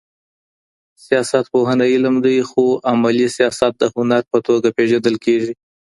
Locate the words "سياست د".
3.37-3.83